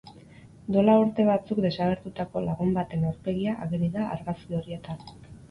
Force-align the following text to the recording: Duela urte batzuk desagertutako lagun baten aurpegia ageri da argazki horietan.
Duela 0.75 0.95
urte 1.01 1.25
batzuk 1.27 1.61
desagertutako 1.65 2.43
lagun 2.47 2.73
baten 2.79 3.07
aurpegia 3.11 3.55
ageri 3.67 3.93
da 3.99 4.09
argazki 4.17 4.61
horietan. 4.63 5.07